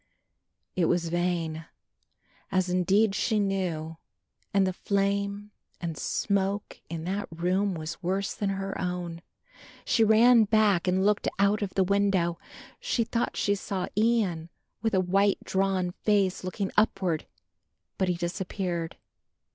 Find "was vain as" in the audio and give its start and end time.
0.85-2.69